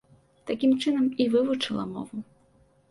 [0.51, 2.29] Такім чынам і вывучыла мову.